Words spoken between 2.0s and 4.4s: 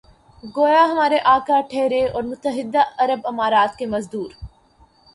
اور متحدہ عرب امارات کے مزدور۔